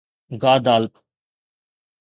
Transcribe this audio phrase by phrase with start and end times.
[0.41, 0.93] گادالپ